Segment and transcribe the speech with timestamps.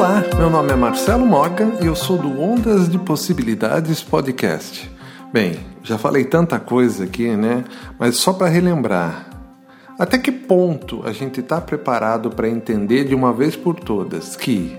[0.00, 4.90] Olá, meu nome é Marcelo Morgan e eu sou do Ondas de Possibilidades Podcast.
[5.30, 7.64] Bem, já falei tanta coisa aqui, né?
[7.98, 9.28] Mas só para relembrar.
[9.98, 14.74] Até que ponto a gente está preparado para entender de uma vez por todas que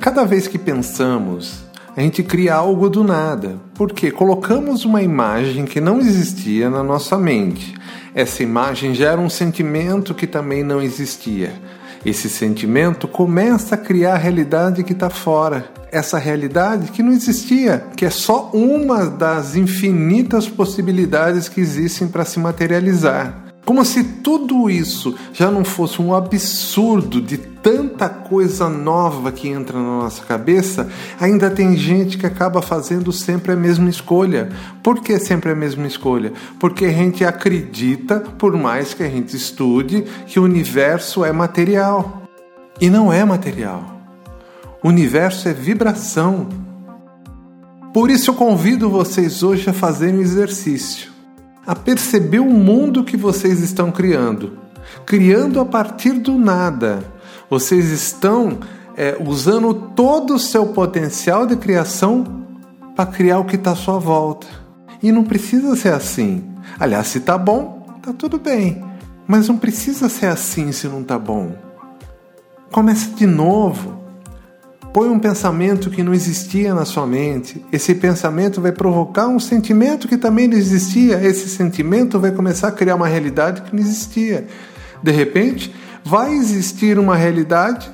[0.00, 1.62] cada vez que pensamos,
[1.96, 7.16] a gente cria algo do nada, porque colocamos uma imagem que não existia na nossa
[7.16, 7.76] mente.
[8.14, 11.52] Essa imagem gera um sentimento que também não existia.
[12.06, 15.68] Esse sentimento começa a criar a realidade que está fora.
[15.90, 22.24] Essa realidade que não existia, que é só uma das infinitas possibilidades que existem para
[22.24, 23.43] se materializar.
[23.64, 29.78] Como se tudo isso já não fosse um absurdo de tanta coisa nova que entra
[29.78, 34.50] na nossa cabeça, ainda tem gente que acaba fazendo sempre a mesma escolha.
[34.82, 36.34] Por que sempre a mesma escolha?
[36.60, 42.22] Porque a gente acredita, por mais que a gente estude, que o universo é material.
[42.78, 43.98] E não é material.
[44.82, 46.48] O universo é vibração.
[47.94, 51.13] Por isso eu convido vocês hoje a fazerem um exercício
[51.66, 54.58] a perceber o mundo que vocês estão criando,
[55.06, 57.02] criando a partir do nada.
[57.48, 58.58] Vocês estão
[58.96, 62.44] é, usando todo o seu potencial de criação
[62.94, 64.46] para criar o que está à sua volta.
[65.02, 66.44] E não precisa ser assim.
[66.78, 68.84] Aliás, se está bom, está tudo bem.
[69.26, 71.54] Mas não precisa ser assim se não está bom.
[72.70, 74.03] Comece de novo.
[74.94, 77.66] Põe um pensamento que não existia na sua mente.
[77.72, 81.20] Esse pensamento vai provocar um sentimento que também não existia.
[81.20, 84.46] Esse sentimento vai começar a criar uma realidade que não existia.
[85.02, 87.90] De repente, vai existir uma realidade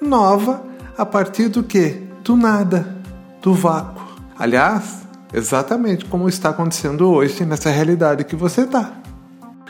[0.00, 0.64] nova
[0.96, 2.02] a partir do que?
[2.24, 2.96] Do nada,
[3.42, 4.02] do vácuo.
[4.38, 5.00] Aliás,
[5.34, 8.94] exatamente como está acontecendo hoje nessa realidade que você está.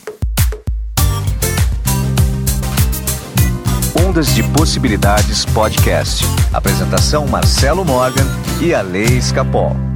[4.14, 6.24] Ondas de Possibilidades Podcast.
[6.52, 8.24] Apresentação Marcelo Morgan
[8.60, 9.93] e a Lei Escapol.